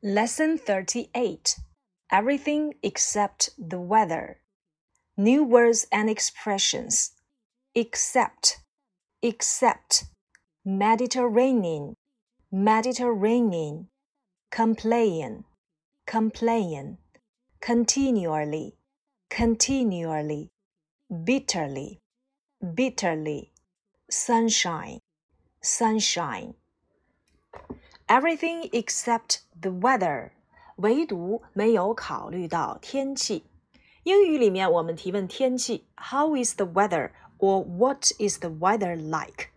[0.00, 1.56] Lesson 38
[2.12, 4.38] Everything except the weather.
[5.16, 7.14] New words and expressions.
[7.74, 8.60] Except,
[9.22, 10.04] except.
[10.64, 11.96] Mediterranean,
[12.52, 13.88] Mediterranean.
[14.52, 15.42] Complain,
[16.06, 16.98] complain.
[17.60, 18.76] Continually,
[19.28, 20.48] continually.
[21.24, 21.98] Bitterly,
[22.72, 23.52] bitterly.
[24.08, 25.00] Sunshine,
[25.60, 26.54] sunshine
[28.07, 30.31] Everything except the weather，
[30.75, 33.45] 唯独没有考虑到天气。
[34.03, 39.47] 英语里面我们提问天气，How is the weather？or What is the weather like？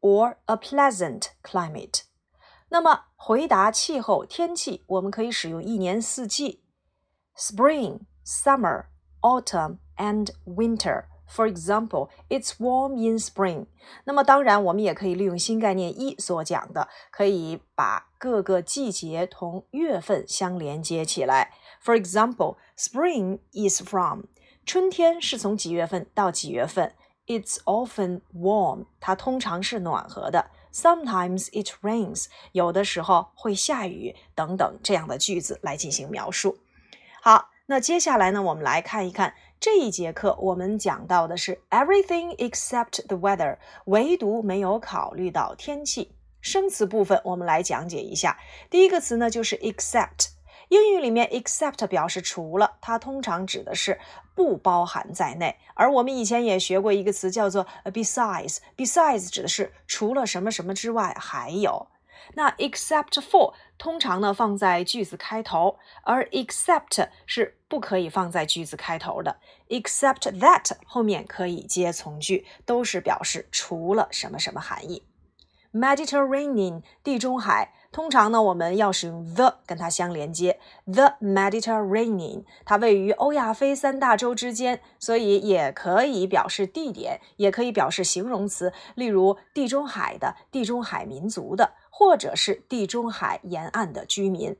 [0.05, 2.01] ？or a pleasant climate。
[2.69, 6.63] 那么回答气候天气，我们可以使用一年四季：
[7.37, 13.67] spring、summer、autumn and winter。For example, it's warm in spring。
[14.03, 21.53] 那么当然，我们也可以利用新概念一所讲的，可以把各个季节同月份相连接起来。
[21.81, 24.23] For example, spring is from
[24.65, 26.95] 春天是从几月份到几月份。
[27.26, 30.50] It's often warm，它通常是暖和的。
[30.72, 36.58] Sometimes it rains，有的时候会下雨，等等这样的句子来进行描述。
[37.22, 46.14] 好，那接下来呢，我们来看一看这一节课我们讲到的是 everything except the weather，唯独没有考虑到天气。
[46.40, 48.38] 生词部分我们来讲解一下。
[48.70, 50.28] 第一个词呢就是 except。
[50.68, 54.00] 英语里面，except 表示除了，它通常指的是
[54.36, 55.56] 不包含在内。
[55.74, 58.58] 而我们以前也学过一个词，叫做 besides。
[58.76, 61.88] besides 指的是除了什么什么之外还有。
[62.34, 69.36] 那 except for 通常呢放在句子开头，而 except 是不可以放在句子开头的。
[69.68, 75.04] except that 后面可以接从句，都是表示除了什么什么含义。
[75.72, 80.60] Mediterranean 地中海，通常呢我们要使用 the 跟它相连接。
[80.84, 94.54] The Mediterranean 它位于欧亚非三大洲之间，所以也可以表示地点，也可以表示形容词，例如地中海的、地中海民族的，或者是地中海沿岸的居民。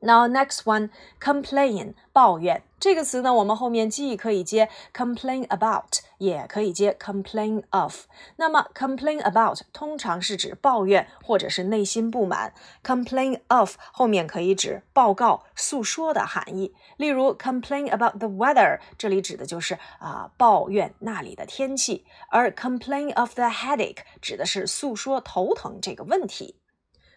[0.00, 8.04] Now next one, complain 抱怨这个词呢，我们后面既可以接 complain about，也可以接 complain of。
[8.36, 12.52] 那么 complain about 通常是指抱怨或者是内心不满，
[12.84, 16.74] complain of 后面可以指报告、诉说的含义。
[16.98, 26.60] 例如 complain about the weather，这里指的就是啊抱怨那里的天气，而 complain of the headache 指的是诉说头疼这个问题。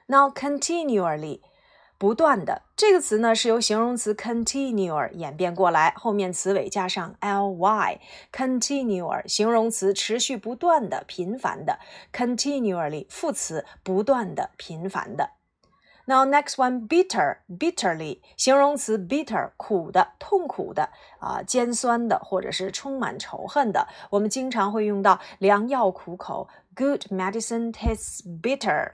[0.08, 1.42] Now continually。
[1.97, 7.99] 不断的这个词呢，是由形容词 continue 演变过来，后面词尾加上 ly。
[8.33, 11.79] continue 形容词持续不断的、频繁的
[12.13, 15.31] ；continually 副词不断的、频繁的。
[16.07, 23.89] Now next one bitter bitterly 形容词 bitter 苦的、痛苦的啊、尖酸的，或者是充满仇恨的。
[24.11, 28.93] 我们经常会用到良药苦口，good medicine tastes bitter。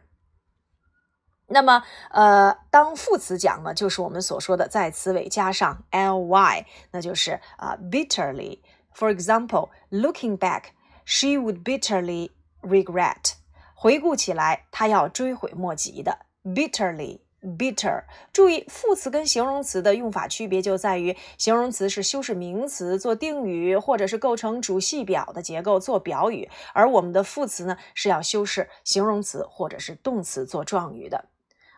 [1.53, 8.61] 那么，呃，当副词讲呢，就是我们所说的在词尾加上 ly，那就是啊，bitterly。
[8.95, 10.67] For example, looking back,
[11.05, 12.31] she would bitterly
[12.63, 13.33] regret。
[13.75, 16.19] 回顾起来，她要追悔莫及的。
[16.45, 18.05] bitterly, bitter。
[18.33, 31.25] 注意，副词跟形容词的用法区别就在于，形容词是修饰名词做定语，或者是构成主系表的结构做表语，而我们的副词呢是要修饰形容词或者是动词做状语的。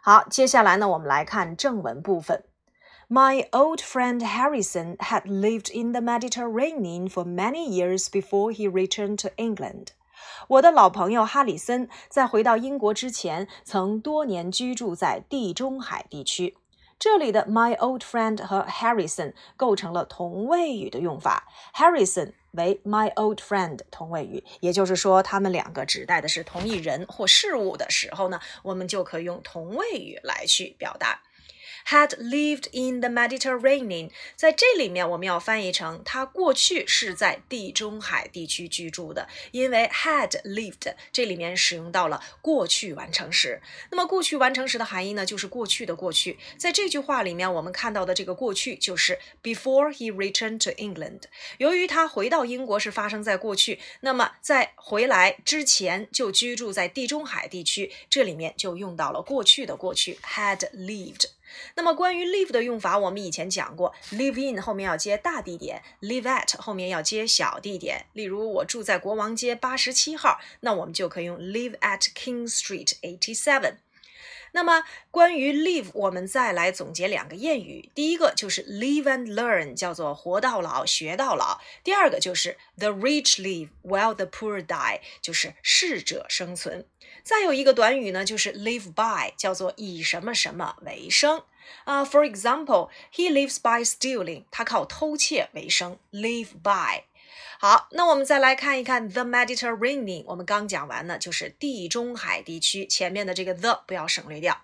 [0.04, 2.42] 好，接下来呢，我们来看正文部分。
[3.08, 9.28] My old friend Harrison had lived in the Mediterranean for many years before he returned to
[9.36, 9.90] England.
[10.48, 16.56] 我的老朋友哈里森在回到英国之前，曾多年居住在地中海地区。
[16.98, 21.46] 这里的 my old friend 和 Harrison 构成了同位语的用法。
[21.76, 31.22] Harrison 为 my old friend 同位语，也就是说，他们两个指代的是同一人或事物的时候呢，我们就可以用同位语来去表达。
[31.86, 34.10] Had lived in the Mediterranean。
[34.36, 43.60] 在这里面，我们要翻译成他过去是在地中海地区居住的，因为 had lived 这里面使用到了过去完成时。
[43.90, 46.38] 那么过去完成时的含义呢，就是过去的过去。
[46.56, 51.22] 在这句话里面，我们看到的这个过去就是 before he returned to England。
[51.58, 61.26] 由于他回到英国是发生在过去，那么在回来之前就居住在地中海地区，这里面就用到了过去的过去 had lived。
[61.74, 68.06] 那么关于 leave 的用法，我们以前讲过，live in 后面要接大地点，live at 后面要接小地点。
[68.12, 73.76] 例如，我住在国王街八十七号，那我们就可以用 live at King Street eighty seven。
[74.52, 77.90] 那么关于 live，我们再来总结两个谚语。
[77.94, 81.60] 第一个就是 live and learn，叫做活到老学到老。
[81.82, 86.86] 第二个就是 the rich live while the poor die，就是适者生存。
[87.22, 91.42] 再有一个短语呢，就是 live by，叫做以什么什么为生
[91.84, 92.04] 啊。
[92.04, 97.04] For example，he lives by stealing，他靠偷窃为生，live by。
[97.58, 100.24] 好，那我们再来看一看 the Mediterranean。
[100.26, 102.86] 我们刚讲完呢，就是地中海地区。
[102.86, 104.62] 前面的这个 the 不要省略掉。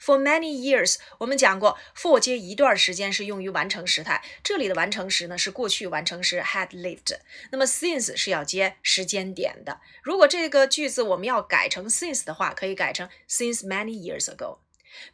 [0.00, 4.22] For many years，我们讲过，for 接一段时间是用于完成时态。
[4.42, 7.16] 这里的完成时呢是过去完成时 had lived。
[7.50, 9.80] 那么 since 是要接时间点的。
[10.02, 14.58] 如果这个句子我们要改成 since 的话，可以改成 since many years ago。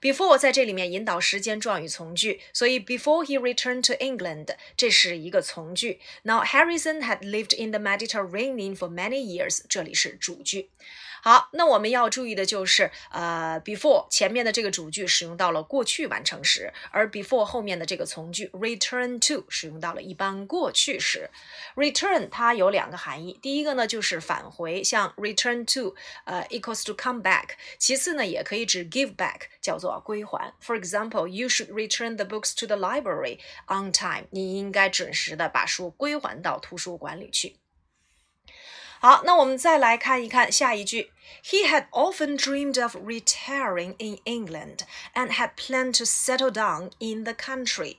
[0.01, 5.99] Before 在这里面引导时间状语从句，所以 before he returned to England 这是一个从句。
[6.23, 10.69] Now Harrison had lived in the Mediterranean for many years，这里是主句。
[11.22, 21.30] 好，那我们要注意的就是，呃，before 前面的这个主句使用到了过去完成时，而 before 后面的这个从句 return to 使用到了一般过去时。
[21.76, 25.94] return 它有两个含义，第一个呢就是返回，像 return to，
[26.24, 27.50] 呃，equals to come back。
[27.78, 30.54] 其次呢也可以指 give back，叫做归还。
[30.64, 33.38] For example，you should return the books to the library
[33.68, 34.24] on time。
[34.30, 37.59] 你应该准时的把书归还到图书馆里去。
[39.02, 41.10] 好，那我们再来看一看下一句。
[41.42, 44.80] He had often dreamed of retiring in England
[45.14, 47.96] and had planned to settle down in the country。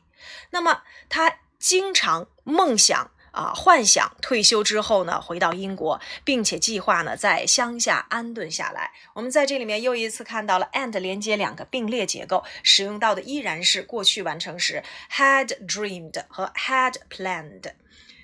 [0.51, 8.92] 那么他经常梦想啊，幻想退休之后呢，回到英国，并且计划呢在乡下安顿下来。
[9.15, 14.83] 我们在这里面又一次看到了 and 连接两个并列结构，使用到的依然是过去完成时
[15.13, 17.71] had dreamed 和 had planned。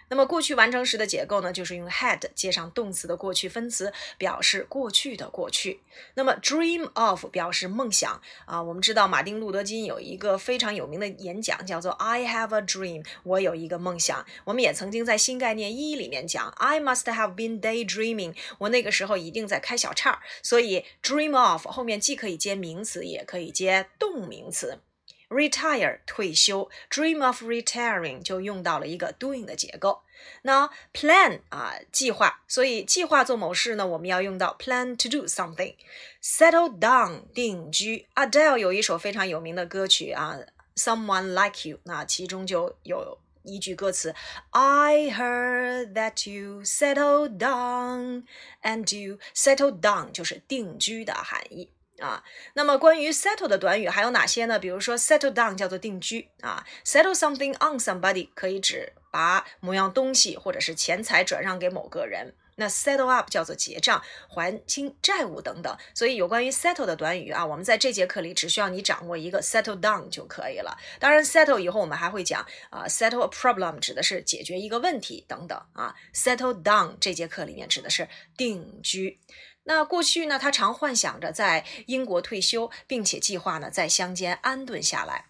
[0.09, 5.81] 那么过去完成时的结构呢，就是用 had 接上动词的过去分词，表示过去的过去。
[6.13, 8.61] 那么 dream of 表示梦想啊。
[8.61, 14.25] 我们知道马丁路德金有一个非常有名的演讲，叫做 I have a dream，我有一个梦想。
[14.45, 20.21] 我们也曾经在新概念一里面讲 I must have been daydreaming，我那个时候一定在开小差。
[20.41, 24.79] 所以 dream of 后面既可以接名词，也可以接动名词。
[25.29, 30.01] Retire 退休，dream of retiring 就用到了一个 doing 的结构。
[30.41, 35.75] 那 plan 啊计划，所以计划做某事呢，我们要用到 plan to do something。
[36.23, 40.39] settle down 定居，Adele 有一首非常有名的歌曲啊
[40.75, 44.15] ，Someone Like You，那其中就有一句歌词
[44.49, 48.23] ，I heard that you settle down
[48.63, 51.69] and you settle down 就是定居的含义。
[51.99, 52.23] 啊，
[52.53, 54.59] 那么关于 settle 的短语还有哪些呢？
[54.59, 62.35] 比如说 settle down 叫做定居啊，settle something on somebody 可以指把某样东西或者是钱财转让给某个人。
[62.59, 65.77] 那 settle up 叫做结账、还清债务等等。
[65.93, 70.75] 所以有关于 settle 的短语啊，我们在这节课里只需要你掌握一个 settle down 就可以了。
[70.99, 75.93] 当然，settle 以后我们还会讲啊，settle a problem 指的是解决一个问题等等啊。
[76.15, 79.19] settle down 这节课里面指的是定居。
[79.69, 85.25] 那过去呢，他常幻想着在英国退休，并且计划呢在乡间安顿下来。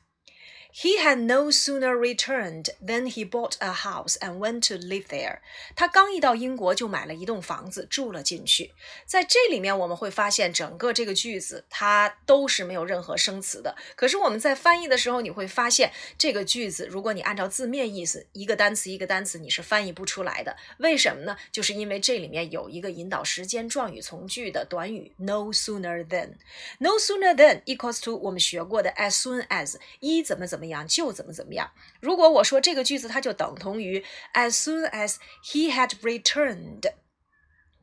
[0.79, 5.39] He had no sooner returned than he bought a house and went to live there.
[5.75, 8.75] 他刚一到英国就买了一栋房子住了进去。
[9.03, 13.75] 在这里面我们会发现，整个这个句子它都是没有任何生词的。
[13.95, 20.55] 可是我们在翻译的时候，你会发现这个句子，如果你按照字面意思，一个单词一个单词，你是翻译不出来的。
[20.77, 21.35] 为什么呢？
[21.51, 26.33] 就是因为这里面有一个引导时间状语从句的短语 no sooner than。
[26.77, 30.66] no sooner than equals to 我们学过的 as soon as 一怎么怎么。
[30.67, 31.71] 样就怎么怎么样。
[31.99, 36.91] 如果我说这个句子，它就等同于 as soon as he had returned。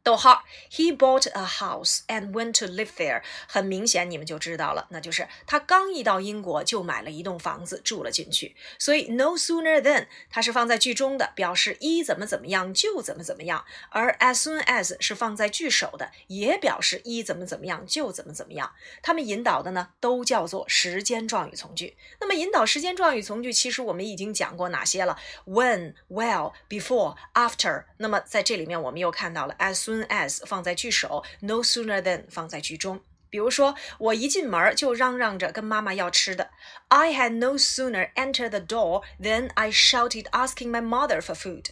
[0.04, 3.22] 逗号，He bought a house and went to live there。
[3.48, 8.54] 很明显，你们就知道了，那就是他刚一到英国就买了一栋房子住了进去。
[8.78, 18.74] 所以 no sooner than 它是放在句中的，表示一怎么怎么样就怎么怎么样；而 as soon as 是放在句首的，也表示一怎么怎么样就怎么怎么样。
[19.00, 21.96] 它们引导的呢，都叫做时间状语从句。
[22.20, 27.84] 那么引导时间状语从句，其实我们已经讲过哪些了？When、while、before、after。
[27.96, 29.93] 那么在这里面，我们又看到了 as soon。
[29.93, 33.01] soon as 放在句首，no sooner than 放在句中。
[33.31, 36.49] 比如说，我一进门就嚷嚷着跟妈妈要吃的。
[36.87, 41.65] I had no sooner entered the door than I shouted, asking my mother for food.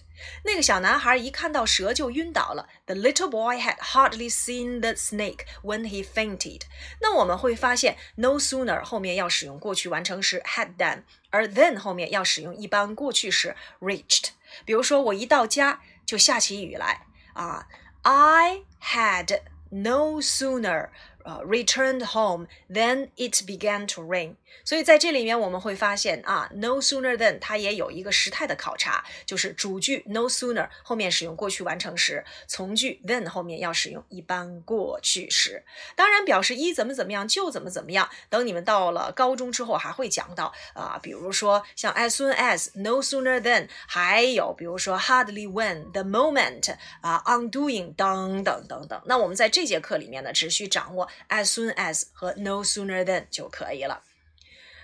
[0.43, 2.69] 那个小男孩一看到蛇就晕倒了。
[2.86, 6.62] The little boy had hardly seen the snake when he fainted.
[7.01, 14.29] 那我们会发现，no sooner 后面要使用过去完成时 had done，而 then 后面要使用一般过去时 reached。
[14.63, 17.67] 比如说，我一到家就下起雨来啊。
[18.04, 20.90] I had no sooner
[21.24, 24.36] uh, returned home Then it began to rain.
[24.64, 35.64] 所以在这里面我们会发现啊，no sooner than 它也有一个时态的考察，就是主句 no sooner 后面使用过去完成时，从句 then 后面要使用一般过去时。
[35.96, 38.08] 当然，表示一怎么怎么样就怎么怎么样。
[38.28, 49.00] 等你们到了高中之后还会讲到啊，比如说像 as soon as no sooner than，还有比如说 hardly when the moment 啊 undoing 等等等等。
[49.06, 54.03] 那我们在这节课里面呢，只需掌握 as soon as 和 no sooner than 就可以了。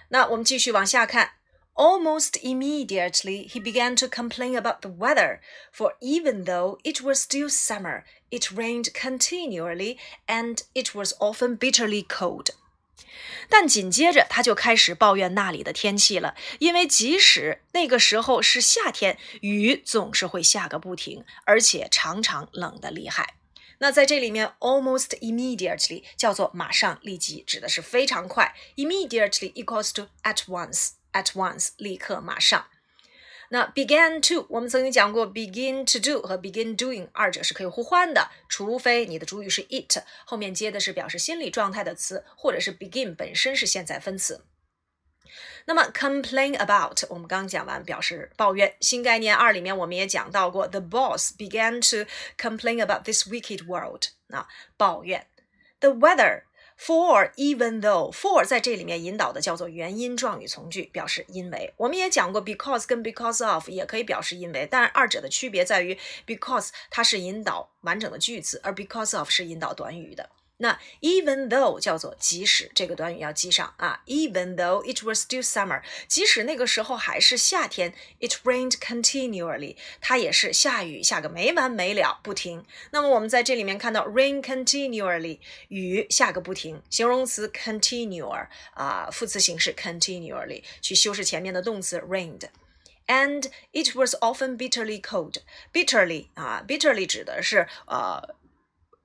[0.09, 1.33] 那我们继续往下看。
[1.75, 5.39] Almost immediately, he began to complain about the weather,
[5.75, 9.97] for even though it was still summer, it rained continually
[10.27, 12.49] and it was often bitterly cold.
[13.49, 23.33] 但紧接着他就开始抱怨那里的天气了，因为即使那个时候是夏天，雨总是会下个不停，而且常常冷得厉害。
[23.80, 28.54] 那在这里面，almost immediately 叫做马上、立即，指的是非常快。
[28.76, 32.66] immediately equals to at once，at once 立刻、马上。
[33.50, 44.44] 那 began to 我们曾经讲过，begin to do 和 begin doing 二者是可以互换的，除非你的主语是 it，后面接的是表示心理状态的词，或者是 begin 本身是现在分词。
[45.66, 48.74] 那么 complain about 我们刚讲完，表示抱怨。
[48.80, 54.04] 新概念二里面我们也讲到过，the boss began to complain about this wicked world。
[54.30, 55.26] 啊，抱怨。
[55.80, 56.42] The weather
[56.78, 61.72] for even though for 在这里面引导的叫做原因状语从句，表示因为。
[61.76, 70.28] 我们也讲过，because 跟 because of 也可以表示因为，但二者的区别在于，because 它是引导完整的句子，而 because of 是引导短语的。
[70.58, 82.64] 那 even though 叫做即使这个短语要记上啊，even though it was still summer，即使那个时候还是夏天，it rained continually，它也是下雨下个没完没了不停。
[82.90, 85.38] 那么我们在这里面看到 rain continually，
[85.68, 88.28] 雨下个不停，形容词 continue
[88.74, 92.48] 啊，副词形式 continually 去修饰前面的动词 rained。
[93.06, 95.36] And it was often bitterly cold.
[95.72, 98.34] Bitterly 啊，bitterly 指的是呃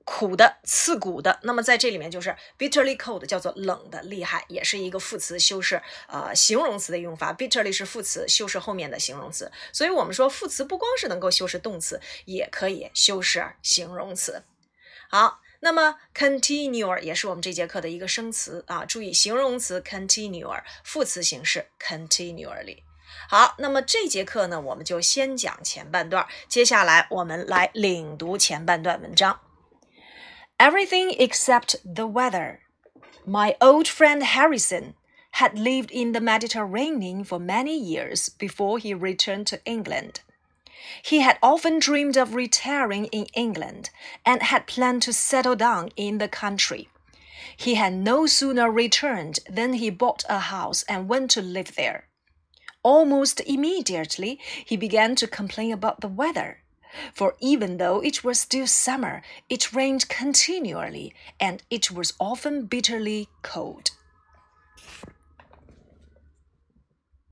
[0.04, 7.32] 苦的、刺骨的，那么在这里面就是 bitterly cold，叫做冷的厉害，也是一个副词修饰呃形容词的用法。
[7.32, 14.42] bitterly 是副词修饰后面的形容词，所以我们说副词不光是能够修饰动词，也可以修饰形容词。
[15.08, 22.82] 好，那么 continue 也是我们这节课的一个生词啊，注意形容词 continue，副词形式 continually。
[23.28, 29.40] 好，那么这节课呢，我们就先讲前半段，接下来我们来领读前半段文章。
[30.60, 32.60] Everything except the weather.
[33.26, 34.94] My old friend Harrison
[35.32, 40.20] had lived in the Mediterranean for many years before he returned to England.
[41.02, 43.90] He had often dreamed of retiring in England
[44.24, 46.88] and had planned to settle down in the country.
[47.56, 52.08] He had no sooner returned than he bought a house and went to live there.
[52.84, 56.63] Almost immediately, he began to complain about the weather
[57.12, 63.28] for even though it was still summer, it rained continually, and it was often bitterly
[63.42, 63.90] cold.